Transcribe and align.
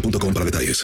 boostmobile.com 0.00 0.34
para 0.34 0.44
detalles. 0.44 0.82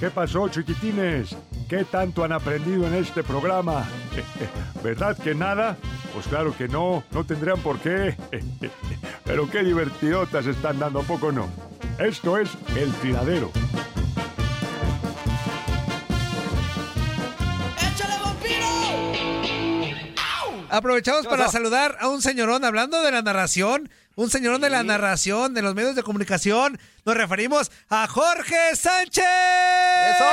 ¿Qué 0.00 0.10
pasó, 0.10 0.48
chiquitines? 0.48 1.34
¿Qué 1.68 1.84
tanto 1.84 2.22
han 2.22 2.32
aprendido 2.32 2.86
en 2.86 2.94
este 2.94 3.22
programa? 3.22 3.86
¿Verdad 4.82 5.16
que 5.16 5.34
nada? 5.34 5.76
Pues 6.12 6.26
claro 6.26 6.54
que 6.56 6.68
no, 6.68 7.02
no 7.12 7.24
tendrían 7.24 7.58
por 7.60 7.78
qué. 7.78 8.16
Pero 9.24 9.50
qué 9.50 9.62
divertidotas 9.62 10.46
están 10.46 10.78
dando, 10.78 11.00
¿a 11.00 11.02
poco 11.02 11.32
no? 11.32 11.48
Esto 11.98 12.38
es 12.38 12.50
El 12.76 12.92
Tiradero. 12.94 13.50
¡Échale, 17.78 18.14
vampiro! 18.22 18.66
Aprovechamos 20.68 21.26
para 21.26 21.48
saludar 21.48 21.96
a 22.00 22.08
un 22.08 22.20
señorón 22.22 22.64
hablando 22.64 23.02
de 23.02 23.10
la 23.10 23.22
narración, 23.22 23.88
un 24.16 24.30
señorón 24.30 24.62
de 24.62 24.70
la 24.70 24.82
narración, 24.82 25.52
de 25.52 25.62
los 25.62 25.74
medios 25.74 25.94
de 25.94 26.02
comunicación. 26.02 26.78
Nos 27.04 27.16
referimos 27.16 27.70
a 27.90 28.08
Jorge 28.08 28.74
Sánchez. 28.74 29.24
¡Eso! 30.10 30.24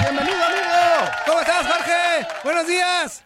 ¡Bienvenido, 0.00 0.44
amigo! 0.44 1.10
¿Cómo 1.26 1.40
estás, 1.40 1.66
Jorge? 1.66 2.26
Buenos 2.44 2.66
días. 2.68 3.24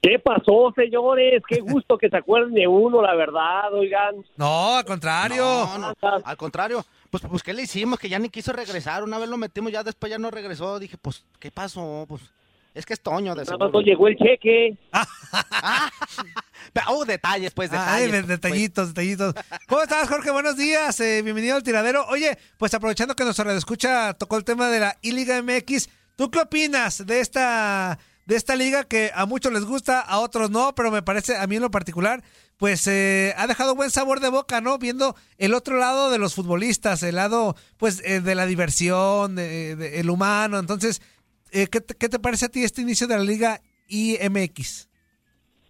¿Qué 0.00 0.18
pasó, 0.20 0.72
señores? 0.76 1.42
Qué 1.46 1.60
gusto 1.60 1.98
que 1.98 2.08
se 2.08 2.16
acuerden 2.16 2.54
de 2.54 2.66
uno, 2.68 3.02
la 3.02 3.14
verdad, 3.16 3.74
oigan. 3.74 4.24
No, 4.36 4.76
al 4.76 4.84
contrario. 4.84 5.44
No, 5.44 5.78
no, 5.78 5.94
al 6.24 6.36
contrario. 6.36 6.86
Pues, 7.10 7.24
pues, 7.28 7.42
¿qué 7.42 7.52
le 7.52 7.62
hicimos? 7.62 7.98
Que 7.98 8.08
ya 8.08 8.20
ni 8.20 8.30
quiso 8.30 8.52
regresar. 8.52 9.02
Una 9.02 9.18
vez 9.18 9.28
lo 9.28 9.36
metimos, 9.36 9.72
ya 9.72 9.82
después 9.82 10.08
ya 10.08 10.18
no 10.18 10.30
regresó. 10.30 10.78
Dije, 10.78 10.96
pues, 11.02 11.26
¿qué 11.40 11.50
pasó? 11.50 12.06
Pues, 12.08 12.22
es 12.74 12.86
que 12.86 12.92
es 12.92 13.00
Toño 13.00 13.34
de 13.34 13.44
Nada 13.44 13.58
más 13.58 13.72
no 13.72 13.80
llegó 13.80 14.06
el 14.06 14.16
cheque. 14.16 14.78
Oh, 16.88 17.04
detalles, 17.04 17.52
pues, 17.52 17.70
Ay, 17.72 18.06
detalles. 18.06 18.12
de- 18.12 18.22
detallitos, 18.34 18.88
detallitos. 18.88 19.34
¿Cómo 19.68 19.82
estás, 19.82 20.08
Jorge? 20.08 20.30
Buenos 20.30 20.56
días. 20.56 20.98
eh, 21.00 21.22
bienvenido 21.22 21.56
al 21.56 21.62
tiradero. 21.62 22.04
Oye, 22.08 22.38
pues 22.58 22.72
aprovechando 22.74 23.14
que 23.16 23.24
nuestro 23.24 23.50
escucha 23.52 24.14
tocó 24.14 24.36
el 24.36 24.44
tema 24.44 24.68
de 24.68 24.80
la 24.80 24.98
I-Liga 25.02 25.40
MX, 25.42 25.88
¿tú 26.16 26.30
qué 26.30 26.40
opinas 26.40 27.04
de 27.06 27.20
esta, 27.20 27.98
de 28.26 28.36
esta 28.36 28.56
liga 28.56 28.84
que 28.84 29.10
a 29.14 29.26
muchos 29.26 29.52
les 29.52 29.64
gusta, 29.64 30.00
a 30.00 30.18
otros 30.18 30.50
no, 30.50 30.74
pero 30.74 30.90
me 30.90 31.02
parece, 31.02 31.36
a 31.36 31.46
mí 31.46 31.56
en 31.56 31.62
lo 31.62 31.70
particular, 31.70 32.22
pues 32.56 32.86
eh, 32.86 33.34
ha 33.38 33.46
dejado 33.46 33.74
buen 33.74 33.90
sabor 33.90 34.20
de 34.20 34.28
boca, 34.28 34.60
¿no? 34.60 34.76
Viendo 34.78 35.16
el 35.38 35.54
otro 35.54 35.78
lado 35.78 36.10
de 36.10 36.18
los 36.18 36.34
futbolistas, 36.34 37.02
el 37.02 37.16
lado, 37.16 37.56
pues, 37.78 38.02
eh, 38.04 38.20
de 38.20 38.34
la 38.34 38.44
diversión, 38.46 39.34
de- 39.34 39.76
de- 39.76 40.00
el 40.00 40.10
humano. 40.10 40.58
Entonces, 40.58 41.00
eh, 41.52 41.68
¿qué, 41.68 41.80
te, 41.80 41.94
qué 41.94 42.08
te 42.10 42.18
parece 42.18 42.44
a 42.46 42.48
ti 42.50 42.62
este 42.62 42.82
inicio 42.82 43.06
de 43.06 43.16
la 43.16 43.24
liga 43.24 43.62
IMX? 43.88 44.88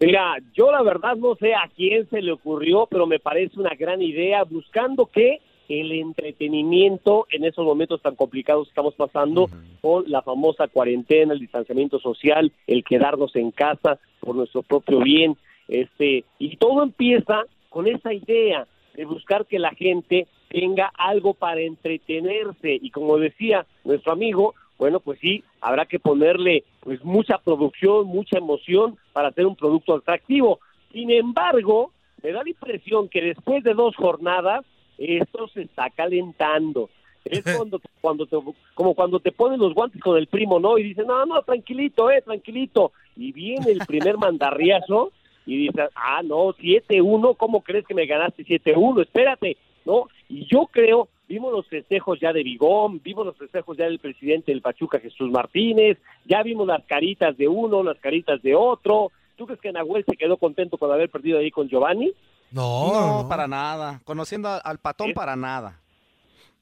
Mira, 0.01 0.37
yo 0.55 0.71
la 0.71 0.81
verdad 0.81 1.15
no 1.15 1.35
sé 1.35 1.53
a 1.53 1.69
quién 1.75 2.09
se 2.09 2.23
le 2.23 2.31
ocurrió, 2.31 2.87
pero 2.89 3.05
me 3.05 3.19
parece 3.19 3.59
una 3.59 3.75
gran 3.75 4.01
idea, 4.01 4.43
buscando 4.43 5.05
que 5.05 5.41
el 5.69 5.91
entretenimiento 5.91 7.27
en 7.29 7.45
esos 7.45 7.63
momentos 7.63 8.01
tan 8.01 8.15
complicados 8.15 8.65
que 8.65 8.71
estamos 8.71 8.95
pasando 8.95 9.47
con 9.79 10.05
la 10.07 10.23
famosa 10.23 10.67
cuarentena, 10.67 11.33
el 11.33 11.39
distanciamiento 11.39 11.99
social, 11.99 12.51
el 12.65 12.83
quedarnos 12.83 13.35
en 13.35 13.51
casa 13.51 13.99
por 14.19 14.35
nuestro 14.35 14.63
propio 14.63 15.01
bien, 15.01 15.37
este 15.67 16.25
y 16.39 16.57
todo 16.57 16.81
empieza 16.81 17.43
con 17.69 17.85
esa 17.87 18.11
idea 18.11 18.65
de 18.95 19.05
buscar 19.05 19.45
que 19.45 19.59
la 19.59 19.69
gente 19.69 20.27
tenga 20.49 20.91
algo 20.97 21.35
para 21.35 21.61
entretenerse. 21.61 22.73
Y 22.81 22.89
como 22.89 23.17
decía 23.17 23.67
nuestro 23.85 24.11
amigo, 24.13 24.55
bueno, 24.81 24.99
pues 24.99 25.19
sí, 25.19 25.43
habrá 25.61 25.85
que 25.85 25.99
ponerle 25.99 26.63
pues 26.79 27.03
mucha 27.03 27.37
producción, 27.37 28.07
mucha 28.07 28.39
emoción 28.39 28.97
para 29.13 29.27
hacer 29.27 29.45
un 29.45 29.55
producto 29.55 29.93
atractivo. 29.93 30.59
Sin 30.91 31.11
embargo, 31.11 31.91
me 32.23 32.31
da 32.31 32.41
la 32.41 32.49
impresión 32.49 33.07
que 33.07 33.21
después 33.21 33.63
de 33.63 33.75
dos 33.75 33.95
jornadas 33.95 34.65
esto 34.97 35.47
se 35.49 35.61
está 35.61 35.91
calentando. 35.91 36.89
Es 37.25 37.43
cuando, 37.55 37.79
cuando 38.01 38.25
te, 38.25 38.37
como 38.73 38.95
cuando 38.95 39.19
te 39.19 39.31
ponen 39.31 39.59
los 39.59 39.75
guantes 39.75 40.01
con 40.01 40.17
el 40.17 40.25
primo, 40.25 40.59
¿no? 40.59 40.79
Y 40.79 40.83
dicen, 40.83 41.05
no, 41.05 41.27
no, 41.27 41.43
tranquilito, 41.43 42.09
eh, 42.09 42.23
tranquilito. 42.23 42.91
Y 43.15 43.33
viene 43.33 43.69
el 43.73 43.85
primer 43.85 44.17
mandarriazo 44.17 45.11
y 45.45 45.57
dices, 45.57 45.91
ah, 45.93 46.23
no, 46.23 46.55
7-1, 46.55 47.37
¿cómo 47.37 47.61
crees 47.61 47.85
que 47.85 47.93
me 47.93 48.07
ganaste 48.07 48.43
7-1? 48.43 49.03
Espérate, 49.03 49.57
¿no? 49.85 50.07
Y 50.27 50.47
yo 50.47 50.67
creo, 50.71 51.07
vimos 51.31 51.53
los 51.53 51.65
festejos 51.67 52.19
ya 52.19 52.33
de 52.33 52.43
Bigón, 52.43 52.99
vimos 53.01 53.25
los 53.25 53.37
festejos 53.37 53.77
ya 53.77 53.85
del 53.85 53.99
presidente 53.99 54.51
del 54.51 54.61
Pachuca, 54.61 54.99
Jesús 54.99 55.31
Martínez, 55.31 55.97
ya 56.25 56.43
vimos 56.43 56.67
las 56.67 56.83
caritas 56.83 57.37
de 57.37 57.47
uno, 57.47 57.83
las 57.83 57.97
caritas 57.99 58.41
de 58.41 58.53
otro. 58.53 59.13
¿Tú 59.37 59.45
crees 59.45 59.61
que 59.61 59.71
Nahuel 59.71 60.03
se 60.05 60.17
quedó 60.17 60.35
contento 60.35 60.77
con 60.77 60.91
haber 60.91 61.09
perdido 61.09 61.39
ahí 61.39 61.49
con 61.49 61.69
Giovanni? 61.69 62.11
No, 62.51 63.25
para 63.29 63.47
nada. 63.47 64.01
Conociendo 64.03 64.49
al, 64.49 64.59
al 64.61 64.77
patón, 64.79 65.13
para 65.13 65.37
nada. 65.37 65.79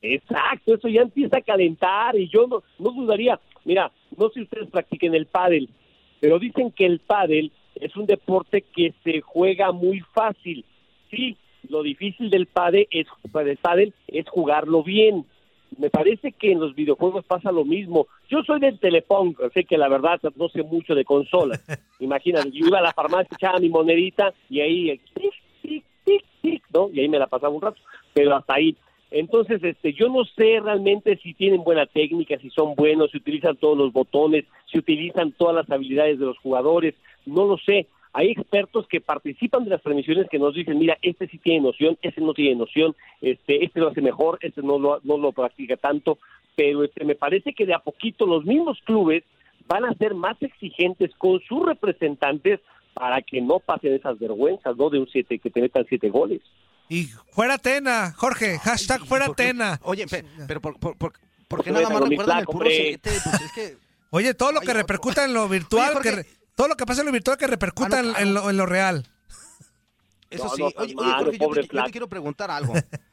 Exacto, 0.04 0.75
eso 0.75 0.88
ya 0.88 1.01
empieza 1.01 1.38
a 1.38 1.42
calentar 1.42 2.15
y 2.15 2.30
yo 2.30 2.45
no, 2.45 2.62
no 2.77 2.92
dudaría. 2.92 3.39
Mira, 3.65 3.92
no 4.15 4.27
sé 4.27 4.36
si 4.36 4.42
ustedes 4.44 4.69
practiquen 4.69 5.15
el 5.15 5.25
pádel, 5.25 5.68
pero 6.19 6.38
dicen 6.38 6.72
que 6.72 6.86
el 6.86 7.00
pádel 7.00 7.51
es 7.74 7.95
un 7.98 8.06
deporte 8.06 8.62
que 8.62 8.94
se 9.04 9.22
juega 9.22 9.72
muy 9.72 10.01
fácil. 10.13 10.63
Sí, 11.10 11.36
lo 11.67 11.83
difícil 11.83 12.29
del 12.29 12.45
pádel 12.45 12.88
es, 12.91 13.07
del 13.33 13.57
pádel 13.57 13.94
es 14.07 14.27
jugarlo 14.29 14.83
bien. 14.83 15.25
Me 15.77 15.89
parece 15.89 16.31
que 16.31 16.51
en 16.51 16.59
los 16.59 16.73
videojuegos 16.75 17.25
pasa 17.25 17.51
lo 17.51 17.63
mismo. 17.63 18.07
Yo 18.29 18.41
soy 18.44 18.59
del 18.59 18.79
Telepong, 18.79 19.35
sé 19.53 19.65
que 19.65 19.77
la 19.77 19.88
verdad 19.88 20.19
no 20.35 20.50
sé 20.50 20.63
mucho 20.63 20.95
de 20.95 21.06
consolas. 21.06 21.63
Imagínate, 22.00 22.51
yo 22.51 22.67
iba 22.67 22.79
a 22.79 22.83
la 22.83 22.94
farmacia, 22.94 23.35
echaba 23.35 23.59
mi 23.59 23.69
monedita 23.69 24.33
y 24.50 24.61
ahí, 24.61 25.00
tic, 25.13 25.33
tic, 25.61 25.83
tic, 26.03 26.25
tic, 26.41 26.63
¿no? 26.73 26.89
Y 26.91 27.01
ahí 27.01 27.09
me 27.09 27.19
la 27.19 27.27
pasaba 27.27 27.53
un 27.53 27.62
rato, 27.62 27.79
pero 28.13 28.35
hasta 28.35 28.55
ahí. 28.55 28.75
Entonces, 29.12 29.63
este, 29.63 29.94
yo 29.94 30.07
no 30.09 30.23
sé 30.23 30.59
realmente 30.59 31.17
si 31.17 31.33
tienen 31.33 31.63
buena 31.63 31.85
técnica, 31.88 32.38
si 32.38 32.50
son 32.51 32.75
buenos, 32.75 33.12
si 33.12 33.17
utilizan 33.17 33.57
todos 33.57 33.77
los 33.77 33.91
botones, 33.91 34.45
si 34.71 34.77
utilizan 34.77 35.31
todas 35.31 35.55
las 35.55 35.69
habilidades 35.71 36.19
de 36.19 36.25
los 36.25 36.38
jugadores, 36.38 36.94
no 37.25 37.45
lo 37.45 37.57
sé. 37.57 37.88
Hay 38.13 38.31
expertos 38.31 38.88
que 38.88 39.01
participan 39.01 39.63
de 39.65 39.69
las 39.71 39.81
transmisiones 39.83 40.27
que 40.29 40.39
nos 40.39 40.56
dicen, 40.56 40.79
mira, 40.79 40.97
este 41.01 41.27
sí 41.27 41.38
tiene 41.38 41.61
noción, 41.61 41.97
este 42.01 42.21
no 42.21 42.33
tiene 42.33 42.56
noción, 42.56 42.95
este, 43.21 43.63
este 43.63 43.79
lo 43.79 43.89
hace 43.89 44.01
mejor, 44.01 44.39
este 44.41 44.61
no 44.63 44.79
lo, 44.79 45.00
no 45.03 45.17
lo 45.17 45.31
practica 45.31 45.77
tanto, 45.77 46.17
pero 46.56 46.83
este, 46.83 47.06
me 47.06 47.15
parece 47.15 47.53
que 47.53 47.65
de 47.67 47.73
a 47.75 47.79
poquito 47.79 48.25
los 48.25 48.45
mismos 48.45 48.79
clubes 48.83 49.23
van 49.67 49.85
a 49.85 49.94
ser 49.94 50.15
más 50.15 50.35
exigentes 50.41 51.11
con 51.17 51.39
sus 51.41 51.63
representantes 51.65 52.59
para 52.95 53.21
que 53.21 53.41
no 53.41 53.59
pasen 53.59 53.94
esas 53.94 54.17
vergüenzas, 54.17 54.75
¿no? 54.75 54.89
De 54.89 55.00
un 55.00 55.07
siete, 55.07 55.38
que 55.38 55.51
te 55.51 55.62
metan 55.62 55.85
siete 55.88 56.09
goles. 56.09 56.41
Y 56.89 57.03
fuera 57.31 57.59
Tena, 57.59 58.12
Jorge, 58.17 58.57
hashtag 58.57 59.05
fuera 59.05 59.31
Tena. 59.35 59.79
Oye, 59.83 60.07
pe- 60.07 60.25
pero 60.47 60.59
por, 60.59 60.79
por, 60.79 60.97
por, 60.97 61.13
¿por 61.47 61.63
qué 61.63 61.69
No 61.71 61.79
nada 61.81 61.94
más 61.94 62.09
recuerdan 62.09 62.39
el 62.39 62.45
puro 62.45 62.67
siete? 62.67 63.12
Pues 63.23 63.41
es 63.41 63.51
que... 63.53 63.77
Oye, 64.09 64.33
todo 64.33 64.51
lo 64.51 64.62
que 64.62 64.73
repercuta 64.73 65.23
en 65.23 65.35
lo 65.35 65.47
virtual, 65.47 65.89
Oye, 65.89 65.94
Jorge. 65.94 66.09
que 66.09 66.15
re- 66.15 66.38
todo 66.59 66.67
lo 66.67 66.75
que 66.75 66.85
pasa 66.85 67.00
en 67.01 67.06
lo 67.07 67.13
virtual 67.13 67.38
que 67.38 67.47
repercuta 67.47 68.00
Ah, 68.00 68.01
no, 68.01 68.07
en- 68.09 68.13
claro. 68.13 68.27
en, 68.27 68.33
lo, 68.33 68.50
en 68.50 68.57
lo 68.57 68.65
real. 68.65 69.07
Eso 70.29 70.44
No, 70.44 70.50
sí. 70.56 70.61
no, 70.61 70.67
oye, 70.67 70.94
oye, 70.97 71.13
Jorge, 71.13 71.38
yo 71.38 71.50
te, 71.51 71.61
yo 71.61 71.67
flaco. 71.69 71.85
te 71.88 71.91
quiero 71.91 72.09
preguntar 72.09 72.51
algo. 72.51 72.73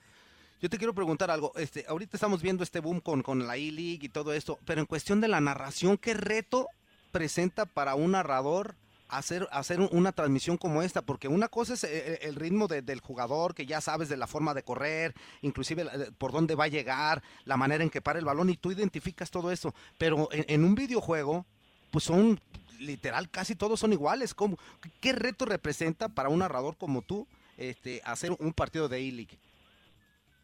Yo 0.60 0.70
te 0.70 0.78
quiero 0.78 0.94
preguntar 0.94 1.30
algo. 1.30 1.52
Este, 1.56 1.84
ahorita 1.86 2.16
estamos 2.16 2.40
viendo 2.40 2.64
este 2.64 2.80
boom 2.80 3.00
con, 3.00 3.22
con 3.22 3.46
la 3.46 3.56
E-League 3.58 4.06
y 4.06 4.08
todo 4.08 4.32
esto, 4.32 4.58
pero 4.64 4.80
en 4.80 4.86
cuestión 4.86 5.20
de 5.20 5.28
la 5.28 5.38
narración, 5.38 5.98
¿qué 5.98 6.14
reto 6.14 6.66
presenta 7.12 7.66
para 7.66 7.94
un 7.94 8.12
narrador 8.12 8.74
hacer, 9.08 9.46
hacer 9.52 9.80
un- 9.80 9.90
una 9.92 10.12
transmisión 10.12 10.56
como 10.56 10.80
esta? 10.82 11.02
Porque 11.02 11.28
una 11.28 11.48
cosa 11.48 11.74
es 11.74 11.84
eh, 11.84 12.20
el, 12.22 12.36
ritmo 12.36 12.68
de- 12.68 12.80
del 12.80 13.00
jugador, 13.00 13.54
que 13.54 13.66
ya 13.66 13.82
sabes 13.82 14.08
de 14.08 14.16
la 14.16 14.26
forma 14.26 14.54
de 14.54 14.62
correr, 14.62 15.14
inclusive 15.42 15.84
de- 15.84 16.10
por 16.12 16.32
dónde 16.32 16.54
va 16.54 16.64
a 16.64 16.68
llegar, 16.68 17.22
la 17.44 17.58
manera 17.58 17.84
en 17.84 17.90
que 17.90 18.00
para 18.00 18.18
el 18.18 18.24
balón, 18.24 18.48
y 18.48 18.56
tú 18.56 18.72
identificas 18.72 19.30
todo 19.30 19.52
eso. 19.52 19.74
Pero 19.98 20.30
en, 20.32 20.46
en 20.48 20.64
un 20.64 20.74
videojuego, 20.74 21.44
pues 21.90 22.04
son 22.04 22.38
literal, 22.80 23.30
casi 23.30 23.54
todos 23.54 23.80
son 23.80 23.92
iguales. 23.92 24.34
¿Cómo, 24.34 24.58
¿Qué 25.00 25.12
reto 25.12 25.44
representa 25.44 26.08
para 26.08 26.28
un 26.28 26.40
narrador 26.40 26.76
como 26.76 27.02
tú 27.02 27.26
este, 27.56 28.00
hacer 28.04 28.32
un 28.38 28.52
partido 28.52 28.88
de 28.88 28.98
E-League? 28.98 29.38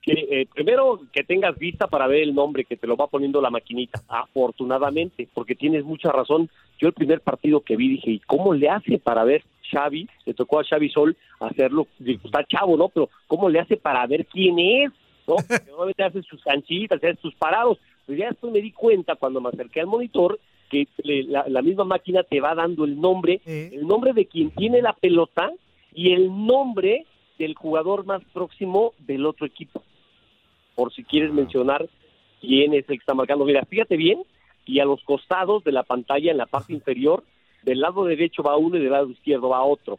que 0.03 0.13
eh, 0.13 0.49
primero 0.53 1.01
que 1.13 1.23
tengas 1.23 1.57
vista 1.57 1.87
para 1.87 2.09
ver 2.09 2.23
el 2.23 2.35
nombre 2.35 2.65
que 2.65 2.77
te 2.77 2.89
lo 2.89 2.97
va 2.97 3.07
poniendo 3.07 3.41
la 3.41 3.51
maquinita, 3.51 4.03
afortunadamente, 4.09 5.29
porque 5.33 5.55
tienes 5.55 5.85
mucha 5.85 6.11
razón. 6.11 6.51
Yo 6.79 6.89
el 6.89 6.95
primer 6.95 7.21
partido 7.21 7.61
que 7.61 7.77
vi 7.77 7.89
dije, 7.89 8.11
¿y 8.11 8.19
cómo 8.19 8.53
le 8.53 8.69
hace 8.69 8.99
para 8.99 9.23
ver 9.23 9.45
Xavi? 9.71 10.09
Le 10.27 10.35
tocó 10.35 10.59
a 10.59 10.65
Xavi 10.65 10.91
Sol 10.91 11.17
hacerlo, 11.39 11.87
digo, 12.01 12.23
está 12.25 12.45
chavo, 12.45 12.77
¿no? 12.77 12.89
Pero 12.89 13.09
¿cómo 13.29 13.49
le 13.49 13.61
hace 13.61 13.77
para 13.77 14.05
ver 14.09 14.27
quién 14.27 14.59
es? 14.59 14.91
¿No? 15.29 15.37
Normalmente 15.69 16.03
hace 16.03 16.23
sus 16.23 16.43
canchitas, 16.43 16.99
hace 16.99 17.21
sus 17.23 17.35
parados. 17.37 17.79
Pues 18.05 18.19
ya 18.19 18.27
después 18.27 18.53
me 18.53 18.61
di 18.61 18.73
cuenta 18.73 19.15
cuando 19.15 19.41
me 19.41 19.51
acerqué 19.51 19.81
al 19.81 19.87
monitor 19.87 20.41
que 20.73 20.87
le- 21.05 21.25
la, 21.25 21.45
la 21.49 21.61
misma 21.63 21.85
máquina 21.85 22.23
te 22.23 22.41
va 22.41 22.55
dando 22.55 22.85
el 22.85 22.99
nombre, 23.01 23.41
el 23.75 23.87
nombre 23.87 24.13
de 24.15 24.27
quien 24.27 24.51
tiene 24.51 24.81
la 24.83 24.95
pelota 24.95 25.53
y 25.95 26.13
el 26.13 26.29
nombre 26.47 27.05
del 27.39 27.55
jugador 27.55 28.05
más 28.07 28.23
próximo 28.33 28.95
del 28.99 29.27
otro 29.27 29.47
equipo 29.47 29.83
por 30.75 30.93
si 30.95 31.05
quieres 31.05 31.31
mencionar 31.33 31.87
quién 32.41 32.73
es 32.73 32.81
el 32.89 32.97
que 32.97 33.03
está 33.03 33.13
marcando. 33.15 33.45
Mira, 33.45 33.65
fíjate 33.67 33.97
bien, 33.97 34.23
y 34.65 34.81
a 34.81 34.85
los 34.87 35.03
costados 35.05 35.63
de 35.65 35.73
la 35.73 35.83
pantalla, 35.83 36.31
en 36.31 36.39
la 36.39 36.47
parte 36.47 36.73
inferior, 36.73 37.23
del 37.63 37.81
lado 37.81 38.05
derecho 38.05 38.43
va 38.43 38.57
uno 38.57 38.77
y 38.79 38.81
del 38.81 38.91
lado 38.93 39.11
izquierdo 39.11 39.51
va 39.51 39.63
otro. 39.63 39.99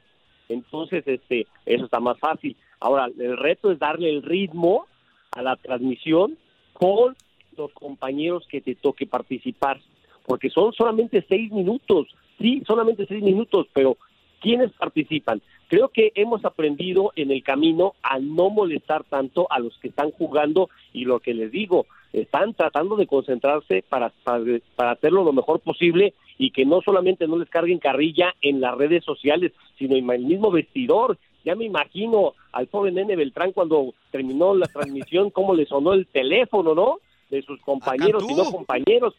Entonces, 0.50 1.04
este, 1.08 1.46
eso 1.68 1.86
está 1.86 2.00
más 2.00 2.18
fácil. 2.18 2.56
Ahora, 2.80 3.06
el 3.18 3.38
reto 3.38 3.72
es 3.72 3.78
darle 3.80 4.10
el 4.10 4.24
ritmo 4.24 4.88
a 5.32 5.42
la 5.44 5.56
transmisión 5.58 6.38
con 6.74 7.16
los 7.56 7.72
compañeros 7.74 8.46
que 8.50 8.60
te 8.62 8.74
toque 8.76 9.06
participar, 9.06 9.80
porque 10.26 10.50
son 10.50 10.74
solamente 10.74 11.26
seis 11.28 11.52
minutos, 11.52 12.08
sí, 12.40 12.64
solamente 12.66 13.06
seis 13.06 13.24
minutos, 13.24 13.68
pero 13.74 13.98
¿quiénes 14.42 14.72
participan? 14.74 15.42
Creo 15.68 15.90
que 15.90 16.12
hemos 16.16 16.46
aprendido 16.46 17.12
en 17.16 17.32
el 17.32 17.42
camino 17.42 17.96
a 18.04 18.20
no 18.20 18.50
molestar 18.50 19.04
tanto 19.06 19.48
a 19.50 19.60
los 19.60 19.78
que 19.80 19.88
están 19.88 20.12
jugando 20.12 20.70
y 20.94 21.06
lo 21.06 21.20
que 21.20 21.34
les 21.34 21.52
digo, 21.52 21.88
están 22.12 22.54
tratando 22.54 22.96
de 22.96 23.08
concentrarse 23.08 23.84
para, 23.90 24.12
para, 24.24 24.44
para 24.76 24.92
hacerlo 24.92 25.24
lo 25.24 25.34
mejor 25.34 25.60
posible 25.62 26.14
y 26.38 26.52
que 26.52 26.66
no 26.66 26.82
solamente 26.82 27.28
no 27.28 27.38
les 27.38 27.50
carguen 27.50 27.80
carrilla 27.80 28.36
en 28.42 28.62
las 28.62 28.78
redes 28.78 29.04
sociales, 29.04 29.52
sino 29.78 29.96
en 29.96 30.10
el 30.10 30.26
mismo 30.26 30.52
vestidor. 30.52 31.18
Ya 31.44 31.56
me 31.56 31.66
imagino 31.66 32.34
al 32.52 32.68
pobre 32.68 32.92
nene 32.92 33.16
Beltrán 33.16 33.52
cuando 33.52 33.94
terminó 34.12 34.56
la 34.56 34.68
transmisión, 34.68 35.30
cómo 35.30 35.56
le 35.56 35.66
sonó 35.66 35.94
el 35.94 36.08
teléfono, 36.08 36.76
¿no? 36.76 37.00
De 37.30 37.42
sus 37.42 37.60
compañeros 37.62 38.24
y 38.30 38.36
no 38.36 38.46
compañeros, 38.46 39.16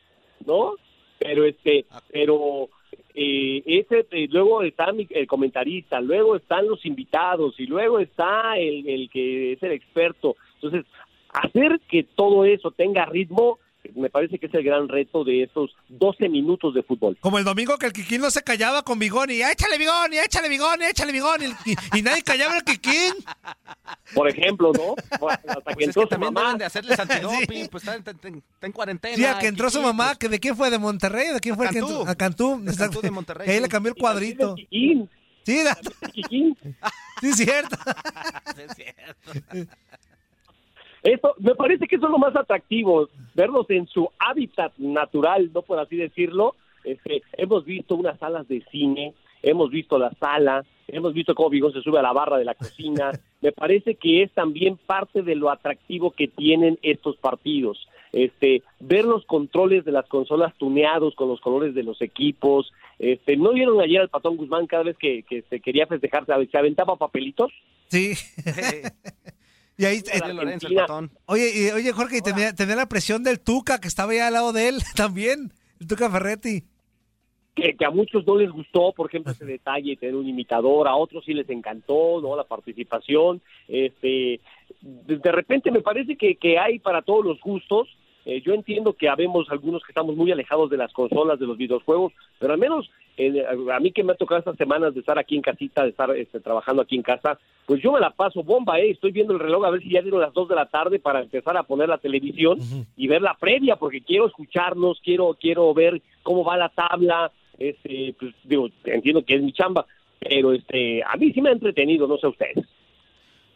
¿no? 0.47 0.75
Pero 1.19 1.45
este, 1.45 1.87
pero 2.13 2.69
eh, 3.15 3.63
ese 3.67 4.07
eh, 4.11 4.29
luego 4.31 4.63
está 4.63 4.93
mi- 4.93 5.07
el 5.11 5.27
comentarista, 5.27 6.01
luego 6.01 6.37
están 6.37 6.67
los 6.69 6.85
invitados 6.85 7.59
y 7.59 7.67
luego 7.67 7.99
está 7.99 8.57
el, 8.59 8.89
el 8.89 9.09
que 9.11 9.53
es 9.53 9.63
el 9.63 9.73
experto. 9.73 10.37
Entonces, 10.57 10.85
hacer 11.31 11.81
que 11.89 12.03
todo 12.05 12.45
eso 12.45 12.71
tenga 12.71 13.07
ritmo, 13.07 13.59
me 13.95 14.11
parece 14.11 14.39
que 14.39 14.47
es 14.47 14.55
el 14.55 14.63
gran 14.65 14.89
reto 14.89 15.25
de 15.25 15.43
estos 15.45 15.71
12 15.89 16.29
minutos 16.29 16.75
de 16.75 16.83
fútbol. 16.83 17.17
Como 17.21 17.39
el 17.39 17.45
domingo 17.45 17.77
que 17.79 17.87
el 17.87 17.93
Kikín 17.93 18.21
no 18.21 18.31
se 18.31 18.43
callaba 18.43 18.83
con 18.83 18.99
Bigoni. 18.99 19.43
Échale 19.43 19.79
Bigoni, 19.79 20.19
échale 20.19 20.49
Bigoni, 20.49 20.85
échale 20.87 21.13
Bigoni. 21.13 21.47
Y, 21.65 21.99
y 21.99 22.03
nadie 22.03 22.23
callaba 22.23 22.55
al 22.55 22.65
Kikín. 22.65 23.13
Por 24.15 24.29
ejemplo, 24.29 24.73
¿no? 24.73 24.95
Hasta 25.29 25.39
que 25.45 25.75
Pues 25.75 25.77
es 25.79 25.87
entró 25.89 26.03
que 26.03 26.07
su 26.07 26.09
también 26.09 26.33
mamá. 26.35 26.55
de 26.57 26.65
hacerles 26.65 26.99
antidoping, 26.99 27.69
pues 27.71 27.83
está, 27.85 27.97
está- 27.97 28.11
está 28.13 28.67
en 28.67 28.73
cuarentena. 28.73 29.17
Sí, 29.17 29.25
a 29.25 29.39
que 29.39 29.47
entró 29.49 29.69
su 29.71 29.79
Kiki, 29.79 29.87
mamá, 29.87 30.07
pues, 30.07 30.19
que 30.19 30.29
¿de 30.29 30.41
quién 30.41 30.57
fue? 30.57 30.71
¿De 30.71 30.79
Monterrey? 30.79 31.29
¿De 31.33 31.41
quién 31.41 31.57
fue? 31.57 31.67
el 31.67 31.73
que 31.73 31.81
Cantú. 31.81 31.97
entró? 31.99 32.11
A 32.11 32.15
Cantú. 32.15 32.61
De 32.63 32.77
Cantú 32.77 33.01
de 33.01 33.11
Monterrey, 33.11 33.47
Y 33.49 33.51
ahí 33.51 33.57
sí. 33.57 33.63
le 33.63 33.69
cambió 33.69 33.93
el 33.93 33.99
Y 33.99 34.01
cuadrito. 34.01 34.51
el 34.51 34.67
Kikín. 34.67 35.11
Sí, 35.45 35.63
da- 35.63 35.79
Kikín. 36.13 36.57
sí, 37.21 37.33
cierto. 37.35 37.77
es 38.57 38.75
cierto. 38.75 39.73
Eso, 41.05 41.35
me 41.39 41.55
parece 41.55 41.87
que 41.87 41.97
eso 41.97 42.07
es 42.07 42.11
lo 42.11 42.19
más 42.19 42.35
atractivo, 42.35 43.11
verlos 43.35 43.69
en 43.69 43.87
su 43.87 44.09
hábitat 44.19 44.73
natural, 44.79 45.51
no 45.53 45.61
por 45.61 45.79
así 45.79 45.97
decirlo. 45.97 46.57
Este, 46.83 47.23
hemos 47.35 47.67
visto 47.67 47.95
unas 47.95 48.19
salas 48.19 48.49
de 48.49 48.65
cine, 48.71 49.13
hemos 49.43 49.71
visto 49.71 49.99
la 49.99 50.11
sala, 50.15 50.65
hemos 50.89 51.13
visto 51.13 51.35
cómo 51.35 51.51
Bigón 51.51 51.75
se 51.75 51.83
sube 51.83 51.99
a 51.99 52.03
la 52.03 52.15
barra 52.15 52.39
de 52.39 52.47
la 52.47 52.55
cocina. 52.55 53.13
Me 53.43 53.53
parece 53.53 53.97
que 53.97 54.23
es 54.23 54.33
también 54.33 54.79
parte 54.79 55.23
de 55.23 55.35
lo 55.35 55.51
atractivo 55.51 56.11
que 56.11 56.27
tienen 56.27 56.79
estos 56.81 57.17
partidos. 57.19 57.87
Este, 58.13 58.63
ver 58.81 59.05
los 59.05 59.27
controles 59.27 59.85
de 59.85 59.93
las 59.93 60.07
consolas 60.07 60.55
tuneados 60.57 61.15
con 61.17 61.29
los 61.29 61.41
colores 61.41 61.75
de 61.75 61.83
los 61.83 62.01
equipos. 62.01 62.73
Este, 62.99 63.37
¿No 63.37 63.53
vieron 63.53 63.79
ayer 63.83 64.01
al 64.01 64.09
Patón 64.09 64.39
Guzmán 64.39 64.67
cada 64.67 64.85
vez 64.85 64.97
que, 64.97 65.23
que 65.25 65.43
se 65.43 65.61
quería 65.61 65.87
festejar, 65.87 66.25
se 66.25 66.47
se 66.47 66.59
aventaba 66.59 66.97
papelitos? 66.97 67.53
Sí. 67.89 68.15
Y 69.77 69.85
ahí, 69.87 70.03
eh, 70.13 70.33
Lorenzo, 70.33 70.69
el 70.69 70.75
patón. 70.77 71.11
oye, 71.27 71.51
y- 71.55 71.71
oye, 71.71 71.93
Jorge, 71.93 72.19
y 72.19 72.21
tenía, 72.23 72.53
tenía 72.55 72.77
la 72.77 72.89
presión 72.89 73.25
del 73.25 73.41
Tuca, 73.41 73.81
que 73.81 73.89
estaba 73.89 74.15
ya 74.15 74.29
al 74.29 74.33
lado 74.35 74.53
de 74.53 74.69
él 74.69 74.77
también. 74.97 75.53
El 75.81 75.87
Tuca 75.89 76.09
Ferretti. 76.11 76.63
que, 77.57 77.77
que 77.77 77.85
a 77.85 77.91
muchos 77.91 78.27
no 78.27 78.37
les 78.37 78.51
gustó, 78.51 78.93
por 78.93 79.09
ejemplo, 79.09 79.33
ese 79.33 79.45
detalle 79.45 79.91
de 79.91 79.97
tener 79.97 80.15
un 80.15 80.29
imitador, 80.29 80.87
a 80.89 80.95
otros 80.97 81.25
sí 81.25 81.35
les 81.35 81.49
encantó, 81.51 82.21
¿no? 82.21 82.37
La 82.37 82.45
participación, 82.45 83.41
este, 83.69 84.41
de, 84.81 85.19
de 85.19 85.33
repente 85.33 85.71
me 85.71 85.81
parece 85.81 86.17
que, 86.17 86.37
que 86.37 86.59
hay 86.59 86.79
para 86.79 87.03
todos 87.03 87.25
los 87.25 87.41
gustos. 87.41 87.89
Eh, 88.25 88.41
yo 88.41 88.55
entiendo 88.55 88.95
que 88.95 89.09
habemos 89.09 89.51
algunos 89.51 89.83
que 89.83 89.93
estamos 89.93 90.17
muy 90.17 90.33
alejados 90.33 90.71
de 90.71 90.77
las 90.77 90.93
consolas, 90.93 91.39
de 91.39 91.47
los 91.47 91.59
videojuegos, 91.59 92.13
pero 92.39 92.55
al 92.55 92.59
menos 92.59 92.91
eh, 93.17 93.45
a 93.73 93.81
mí 93.81 93.93
que 93.93 94.03
me 94.03 94.13
ha 94.13 94.17
tocado 94.17 94.39
estas 94.39 94.57
semanas 94.57 94.95
de 94.95 95.01
estar 95.01 95.19
aquí 95.19 95.37
en 95.37 95.43
casita, 95.43 95.83
de 95.83 95.91
estar 95.91 96.11
este, 96.17 96.41
trabajando 96.41 96.83
aquí 96.83 96.97
en 96.97 97.03
casa, 97.03 97.39
pues 97.67 97.83
yo 97.83 97.93
me 97.93 98.01
la 98.01 98.11
paso 98.11 98.43
bomba, 98.43 98.79
¿eh? 98.81 98.91
Estoy 98.91 99.13
viendo 99.13 99.35
el 99.35 99.41
reloj 99.41 99.65
a 99.65 99.71
ver 99.71 99.83
si 99.83 99.91
ya 99.91 100.03
dieron 100.03 100.21
las 100.21 100.33
dos 100.33 100.49
de 100.49 100.55
la 100.55 100.67
tarde 100.67 100.99
para 100.99 101.21
empezar 101.21 101.57
a 101.57 101.63
poner 101.63 101.89
la 101.89 101.99
televisión 101.99 102.59
y 102.97 103.07
ver 103.07 103.23
la 103.23 103.35
previa, 103.35 103.77
porque 103.77 104.01
quiero 104.01 104.27
escucharnos, 104.27 105.01
quiero, 105.03 105.37
quiero 105.39 105.73
ver 105.75 106.01
cómo 106.23 106.45
va 106.45 106.57
la 106.57 106.71
tabla, 106.71 107.31
este, 107.59 108.15
pues 108.19 108.35
digo, 108.45 108.69
entiendo 108.85 109.25
que 109.25 109.35
es 109.37 109.43
mi 109.43 109.53
chamba, 109.53 109.87
pero 110.19 110.53
este, 110.53 111.03
a 111.03 111.17
mí 111.17 111.33
sí 111.33 111.41
me 111.41 111.51
ha 111.51 111.53
entretenido, 111.53 112.07
no 112.07 112.17
sé 112.17 112.27
ustedes. 112.27 112.67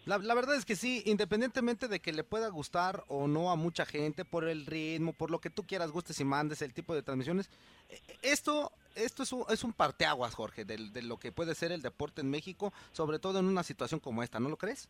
La, 0.08 0.16
la 0.16 0.34
verdad 0.34 0.56
es 0.56 0.64
que 0.64 0.74
sí, 0.74 1.02
independientemente 1.04 1.86
de 1.86 2.00
que 2.00 2.14
le 2.14 2.24
pueda 2.24 2.48
gustar 2.48 3.04
o 3.08 3.28
no 3.28 3.50
a 3.50 3.56
mucha 3.56 3.84
gente 3.84 4.24
por 4.24 4.48
el 4.48 4.64
ritmo, 4.64 5.12
por 5.12 5.30
lo 5.30 5.38
que 5.38 5.50
tú 5.50 5.64
quieras, 5.64 5.90
gustes 5.90 6.18
y 6.18 6.24
mandes, 6.24 6.62
el 6.62 6.72
tipo 6.72 6.94
de 6.94 7.02
transmisiones, 7.02 7.50
eh, 7.90 8.00
esto, 8.22 8.72
esto 8.96 9.22
es 9.22 9.32
un, 9.34 9.44
es 9.50 9.64
un 9.64 9.74
parteaguas, 9.74 10.34
Jorge, 10.34 10.64
del- 10.64 10.94
de, 10.94 11.02
lo 11.02 11.18
que 11.18 11.30
puede 11.30 11.54
ser 11.54 11.72
el 11.72 11.82
deporte 11.82 12.22
en 12.22 12.30
México, 12.30 12.72
sobre 12.92 13.18
todo 13.18 13.38
en 13.38 13.44
una 13.44 13.62
situación 13.62 14.00
como 14.00 14.22
esta, 14.22 14.40
¿no 14.40 14.48
lo 14.48 14.56
crees? 14.56 14.88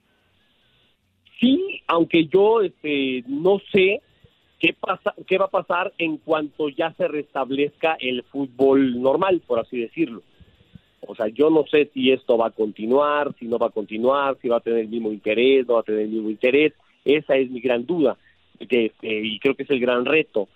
Sí, 1.40 1.82
aunque 1.88 2.26
yo 2.26 2.60
este, 2.62 3.24
no 3.26 3.58
sé 3.72 4.00
qué 4.60 4.72
pasa, 4.72 5.14
qué 5.26 5.36
va 5.36 5.46
a 5.46 5.50
pasar 5.50 5.92
en 5.98 6.18
cuanto 6.18 6.68
ya 6.68 6.94
se 6.94 7.08
restablezca 7.08 7.96
el 7.98 8.22
fútbol 8.22 9.02
normal, 9.02 9.42
por 9.44 9.58
así 9.58 9.78
decirlo. 9.78 10.22
O 11.10 11.14
sea, 11.14 11.28
yo 11.28 11.48
no 11.48 11.64
sé 11.70 11.90
si 11.94 12.12
esto 12.12 12.36
va 12.36 12.48
a 12.48 12.50
continuar, 12.50 13.34
si 13.38 13.46
no 13.46 13.58
va 13.58 13.68
a 13.68 13.70
continuar, 13.70 14.36
si 14.42 14.48
va 14.48 14.58
a 14.58 14.60
tener 14.60 14.80
el 14.80 14.88
mismo 14.88 15.10
interés, 15.10 15.66
no 15.66 15.74
va 15.74 15.80
a 15.80 15.84
tener 15.84 16.02
el 16.02 16.10
mismo 16.10 16.28
interés. 16.28 16.74
Esa 17.02 17.34
es 17.36 17.50
mi 17.50 17.60
gran 17.60 17.86
duda 17.86 18.18
que, 18.68 18.92
eh, 19.00 19.22
y 19.24 19.38
creo 19.38 19.54
que 19.54 19.62
es 19.62 19.70
el 19.70 19.80
gran 19.80 20.04
reto. 20.04 20.48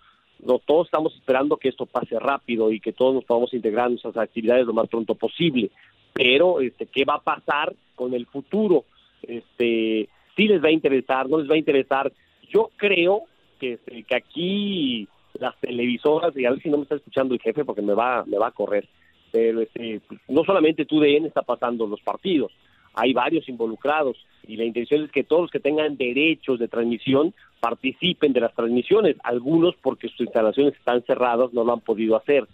No, 0.44 0.58
todos 0.58 0.88
estamos 0.88 1.14
esperando 1.14 1.56
que 1.56 1.70
esto 1.70 1.86
pase 1.86 2.18
rápido 2.18 2.70
y 2.70 2.80
que 2.80 2.92
todos 2.92 3.14
nos 3.14 3.24
podamos 3.24 3.54
integrar 3.54 3.86
en 3.86 3.92
nuestras 3.92 4.18
actividades 4.18 4.66
lo 4.66 4.74
más 4.74 4.88
pronto 4.88 5.14
posible. 5.14 5.70
Pero, 6.12 6.60
este, 6.60 6.84
¿qué 6.84 7.06
va 7.06 7.14
a 7.14 7.22
pasar 7.22 7.72
con 7.94 8.12
el 8.12 8.26
futuro? 8.26 8.84
Este, 9.22 10.06
sí 10.36 10.48
les 10.48 10.62
va 10.62 10.68
a 10.68 10.72
interesar, 10.72 11.30
no 11.30 11.38
les 11.38 11.50
va 11.50 11.54
a 11.54 11.58
interesar. 11.58 12.12
Yo 12.50 12.70
creo 12.76 13.22
que, 13.58 13.74
este, 13.74 14.02
que 14.02 14.14
aquí 14.14 15.08
las 15.38 15.58
televisoras, 15.60 16.36
y 16.36 16.44
a 16.44 16.50
ver 16.50 16.60
si 16.60 16.68
no 16.68 16.76
me 16.76 16.82
está 16.82 16.96
escuchando 16.96 17.32
el 17.32 17.40
jefe 17.40 17.64
porque 17.64 17.80
me 17.80 17.94
va, 17.94 18.24
me 18.26 18.36
va 18.36 18.48
a 18.48 18.52
correr, 18.52 18.86
pero 19.32 19.62
este, 19.62 20.00
no 20.28 20.44
solamente 20.44 20.84
TUDN 20.84 21.26
está 21.26 21.42
pasando 21.42 21.86
los 21.86 22.00
partidos, 22.02 22.52
hay 22.94 23.14
varios 23.14 23.48
involucrados 23.48 24.16
y 24.46 24.56
la 24.56 24.64
intención 24.64 25.04
es 25.04 25.10
que 25.10 25.24
todos 25.24 25.42
los 25.42 25.50
que 25.50 25.60
tengan 25.60 25.96
derechos 25.96 26.58
de 26.58 26.68
transmisión 26.68 27.34
participen 27.58 28.34
de 28.34 28.40
las 28.40 28.54
transmisiones, 28.54 29.16
algunos 29.24 29.74
porque 29.76 30.08
sus 30.08 30.20
instalaciones 30.20 30.74
están 30.74 31.02
cerradas 31.02 31.52
no 31.52 31.64
lo 31.64 31.72
han 31.72 31.80
podido 31.80 32.16
hacer, 32.16 32.46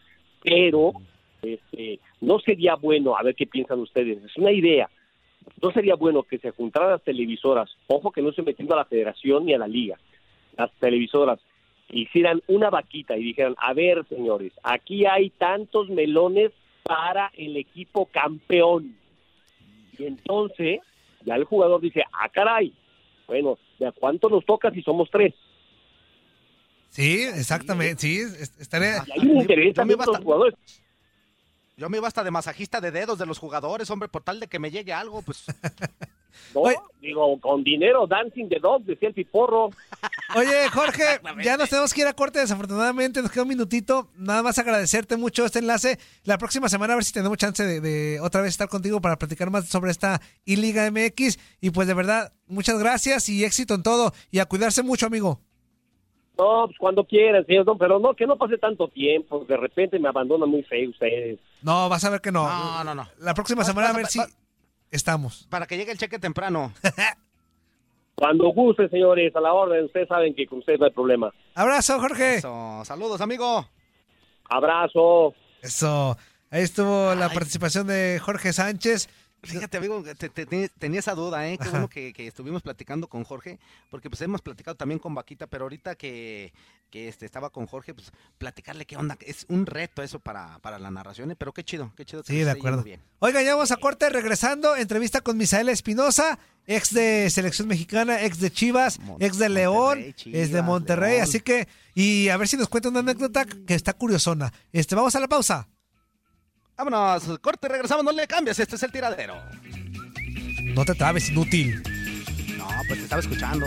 pero 0.43 0.93
este, 1.43 1.99
no 2.21 2.39
sería 2.39 2.77
bueno, 2.77 3.17
a 3.17 3.23
ver 3.23 3.35
qué 3.35 3.47
piensan 3.47 3.81
ustedes, 3.81 4.23
es 4.23 4.37
una 4.37 4.53
idea, 4.53 4.89
no 5.61 5.73
sería 5.73 5.97
bueno 5.97 6.23
que 6.23 6.39
se 6.39 6.53
juntaran 6.53 6.91
las 6.91 7.03
televisoras, 7.03 7.71
ojo 7.89 8.13
que 8.13 8.23
no 8.23 8.33
se 8.33 8.43
metiendo 8.43 8.75
a 8.75 8.79
la 8.79 8.85
federación 8.85 9.47
ni 9.47 9.55
a 9.55 9.59
la 9.59 9.67
liga, 9.67 9.99
las 10.57 10.71
televisoras 10.75 11.41
hicieran 11.91 12.43
una 12.47 12.71
vaquita 12.71 13.17
y 13.17 13.25
dijeran, 13.25 13.57
a 13.59 13.73
ver 13.73 14.05
señores, 14.09 14.53
aquí 14.63 15.07
hay 15.07 15.31
tantos 15.31 15.89
melones 15.89 16.53
para 16.88 17.30
el 17.37 17.57
equipo 17.59 18.07
campeón. 18.07 18.97
Y 19.99 20.07
entonces 20.07 20.80
ya 21.25 21.37
el 21.37 21.45
jugador 21.45 21.80
dice, 21.80 22.02
ah, 22.12 22.28
caray, 22.30 22.73
bueno, 23.26 23.59
¿de 23.78 23.87
a 23.87 23.92
cuánto 23.92 24.30
nos 24.30 24.45
toca 24.47 24.71
si 24.71 24.83
somos 24.83 25.11
tres? 25.11 25.35
Sí, 26.88 27.25
exactamente, 27.25 28.00
sí, 28.00 28.21
estaría... 28.59 29.04
Y 29.07 29.21
hay 29.21 29.28
un 29.28 29.37
interés 29.37 29.75
también 29.75 30.00
los 30.04 30.18
jugadores. 30.18 30.54
Yo 31.79 31.89
me 31.89 31.99
iba 31.99 32.09
hasta 32.09 32.25
de 32.25 32.33
masajista 32.33 32.81
de 32.81 32.91
dedos 32.91 33.21
de 33.21 33.27
los 33.27 33.39
jugadores, 33.39 33.89
hombre, 33.89 34.09
por 34.09 34.25
tal 34.25 34.41
de 34.41 34.49
que 34.49 34.59
me 34.59 34.73
llegue 34.73 34.93
algo, 34.93 35.23
pues. 35.23 35.47
No, 36.55 36.63
digo, 37.01 37.41
con 37.41 37.65
dinero, 37.65 38.07
dancing 38.07 38.49
the 38.49 38.61
dog, 38.61 38.85
decía 38.85 39.09
el 39.09 39.15
piporro. 39.15 39.71
Oye, 40.37 40.69
Jorge, 40.73 41.21
ya 41.43 41.57
nos 41.57 41.69
tenemos 41.69 41.93
que 41.93 42.03
ir 42.03 42.07
a 42.07 42.13
corte, 42.13 42.39
desafortunadamente, 42.39 43.21
nos 43.21 43.33
queda 43.33 43.43
un 43.43 43.49
minutito. 43.49 44.09
Nada 44.17 44.43
más 44.43 44.59
agradecerte 44.59 45.17
mucho 45.17 45.45
este 45.45 45.59
enlace. 45.59 45.99
La 46.25 46.39
próxima 46.39 46.69
semana 46.69 46.93
a 46.93 46.97
ver 46.97 47.05
si 47.05 47.13
tenemos 47.13 47.39
chance 47.39 47.65
de, 47.65 47.81
de 47.81 48.21
otra 48.21 48.41
vez 48.43 48.51
estar 48.51 48.69
contigo 48.69 49.01
para 49.01 49.17
platicar 49.17 49.51
más 49.51 49.69
sobre 49.69 49.91
esta 49.91 50.21
I-Liga 50.45 50.89
MX. 50.91 51.39
Y 51.61 51.71
pues 51.71 51.89
de 51.89 51.95
verdad, 51.95 52.33
muchas 52.47 52.79
gracias 52.79 53.29
y 53.29 53.45
éxito 53.45 53.75
en 53.75 53.83
todo. 53.83 54.13
Y 54.31 54.39
a 54.39 54.47
cuidarse 54.47 54.83
mucho, 54.83 55.07
amigo. 55.07 55.41
No, 56.39 56.67
pues 56.67 56.79
cuando 56.79 57.05
quieran, 57.05 57.45
señor 57.47 57.65
Don, 57.65 57.79
pero 57.79 57.99
no, 57.99 58.15
que 58.15 58.27
no 58.27 58.37
pase 58.37 58.59
tanto 58.59 58.89
tiempo. 58.89 59.45
De 59.45 59.57
repente 59.57 59.99
me 59.99 60.09
abandonan 60.09 60.49
muy 60.49 60.63
feo 60.63 60.91
ustedes. 60.91 61.41
No, 61.62 61.88
vas 61.88 62.05
a 62.05 62.11
ver 62.11 62.21
que 62.21 62.33
no. 62.33 62.49
No, 62.49 62.85
no, 62.85 62.95
no. 62.95 63.09
La 63.19 63.35
próxima 63.35 63.61
Vas- 63.61 63.67
semana 63.69 63.88
a 63.88 63.93
vas 63.93 63.97
a- 63.97 63.99
ver 63.99 64.29
si 64.31 64.35
estamos. 64.91 65.47
Para 65.50 65.67
que 65.67 65.77
llegue 65.77 65.93
el 65.93 65.99
cheque 65.99 66.19
temprano. 66.19 66.73
Cuando 68.15 68.49
guste, 68.53 68.88
señores, 68.88 69.35
a 69.37 69.41
la 69.41 69.53
orden, 69.53 69.85
ustedes 69.85 70.09
saben 70.09 70.35
que 70.35 70.47
con 70.47 70.59
ustedes 70.59 70.81
no 70.81 70.87
hay 70.87 70.93
problema. 70.93 71.33
Abrazo, 71.55 72.00
Jorge. 72.00 72.37
Eso, 72.37 72.83
saludos, 72.85 73.21
amigo. 73.21 73.69
Abrazo. 74.49 75.35
Eso. 75.62 76.17
Ahí 76.50 76.62
estuvo 76.62 77.15
la 77.15 77.29
participación 77.29 77.87
de 77.87 78.19
Jorge 78.23 78.53
Sánchez. 78.53 79.09
Fíjate, 79.52 79.76
amigo, 79.76 80.02
te- 80.02 80.28
te- 80.28 80.47
te- 80.47 80.69
tenía 80.69 81.00
esa 81.00 81.14
duda, 81.14 81.49
¿eh? 81.49 81.59
Qué 81.59 81.69
bueno 81.69 81.88
que, 81.88 82.12
que 82.12 82.26
estuvimos 82.26 82.62
platicando 82.62 83.09
con 83.09 83.25
Jorge, 83.25 83.59
porque 83.90 84.09
pues 84.11 84.21
hemos 84.23 84.43
platicado 84.43 84.76
también 84.76 84.99
con 84.99 85.14
Vaquita, 85.14 85.47
pero 85.47 85.64
ahorita 85.64 85.95
que, 85.95 86.52
que 86.90 87.09
este, 87.09 87.26
estaba 87.26 87.50
con 87.50 87.67
Jorge, 87.67 87.95
pues 87.95 88.12
platicarle 88.38 88.87
qué 88.87 88.97
onda. 88.97 89.17
Es 89.21 89.47
un 89.49 89.67
reto 89.67 90.02
eso 90.02 90.19
para, 90.21 90.59
para 90.61 90.78
la 90.78 90.90
narración, 90.90 91.31
¿eh? 91.31 91.37
pero 91.37 91.52
qué 91.52 91.64
chido, 91.64 91.93
qué 91.97 92.05
chido. 92.05 92.23
que 92.23 92.33
Sí, 92.33 92.38
de 92.40 92.50
acuerdo. 92.50 92.83
bien. 92.83 93.00
Oigan, 93.21 93.45
ya 93.45 93.55
vamos 93.55 93.71
a 93.73 93.76
corte, 93.76 94.09
regresando, 94.11 94.76
entrevista 94.76 95.21
con 95.21 95.37
Misael 95.37 95.69
Espinosa, 95.69 96.38
ex 96.67 96.93
de 96.93 97.31
Selección 97.31 97.67
Mexicana, 97.69 98.23
ex 98.23 98.38
de 98.40 98.50
Chivas, 98.50 98.99
ex 99.21 99.38
de 99.38 99.49
León, 99.49 99.99
ex 100.00 100.52
de 100.52 100.62
Monterrey, 100.62 101.12
León. 101.17 101.23
así 101.25 101.40
que, 101.40 101.67
y 101.95 102.28
a 102.28 102.37
ver 102.37 102.47
si 102.49 102.57
nos 102.57 102.69
cuenta 102.69 102.88
una 102.90 103.00
anécdota 103.00 103.45
que 103.45 103.75
está 103.75 103.93
curiosona. 103.95 104.52
Este, 104.73 104.95
vamos 104.95 105.14
a 105.17 105.21
la 105.21 105.28
pausa. 105.28 105.69
Vámonos, 106.79 107.41
corte, 107.41 107.67
regresamos, 107.67 108.05
no 108.05 108.13
le 108.13 108.29
cambies, 108.29 108.61
este 108.61 108.77
es 108.77 108.83
el 108.85 108.93
tiradero. 108.93 109.35
No 110.63 110.85
te 110.85 110.95
trabes, 110.95 111.29
inútil. 111.29 111.83
No, 112.57 112.69
pues 112.87 113.01
te 113.01 113.03
estaba 113.03 113.21
escuchando. 113.21 113.67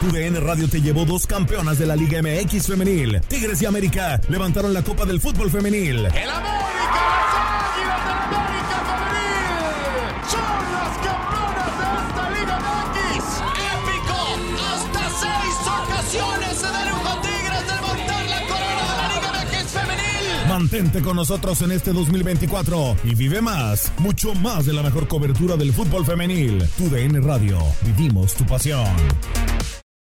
Tu 0.00 0.12
DN 0.12 0.38
Radio 0.40 0.68
te 0.68 0.80
llevó 0.80 1.04
dos 1.04 1.26
campeonas 1.26 1.78
de 1.78 1.86
la 1.86 1.96
Liga 1.96 2.20
MX 2.22 2.66
femenil. 2.66 3.20
Tigres 3.28 3.60
y 3.62 3.66
América 3.66 4.20
levantaron 4.28 4.72
la 4.74 4.82
Copa 4.82 5.04
del 5.04 5.20
Fútbol 5.20 5.50
femenil. 5.50 6.06
El 6.06 6.30
América, 6.30 7.02
las 7.16 7.34
Águilas 7.66 8.00
del 8.06 8.20
América 8.36 8.76
Femenil 8.86 10.30
son 10.30 10.62
las 10.76 10.92
campeonas 10.98 11.72
de 11.80 11.86
esta 12.06 12.30
Liga 12.30 12.56
MX. 12.60 13.24
Épico, 13.72 14.18
hasta 14.62 15.04
seis 15.18 15.56
ocasiones 15.64 16.52
se 16.56 16.68
dieron 16.68 17.00
con 17.00 17.22
Tigres 17.22 17.66
de 17.66 17.74
levantar 17.74 18.24
la 18.28 18.40
corona 18.46 18.84
de 18.90 18.96
la 18.96 19.06
Liga 19.14 19.28
MX 19.32 19.72
Femenil. 19.72 20.48
Mantente 20.48 21.02
con 21.02 21.16
nosotros 21.16 21.62
en 21.62 21.72
este 21.72 21.92
2024 21.92 22.96
y 23.02 23.14
vive 23.14 23.40
más, 23.40 23.92
mucho 23.98 24.34
más 24.34 24.66
de 24.66 24.74
la 24.74 24.82
mejor 24.82 25.08
cobertura 25.08 25.56
del 25.56 25.72
fútbol 25.72 26.04
femenil. 26.04 26.62
Tu 26.76 26.88
DN 26.90 27.20
Radio, 27.22 27.58
vivimos 27.82 28.34
tu 28.34 28.44
pasión. 28.44 28.86